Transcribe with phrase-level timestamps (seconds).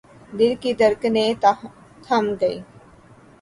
[0.37, 1.31] دل کی دھڑکنیں
[2.05, 2.61] تھم گئیں۔